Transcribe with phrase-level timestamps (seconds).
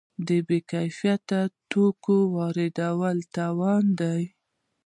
[0.27, 1.27] د بې کیفیت
[1.71, 4.23] توکو واردات تاوان دی.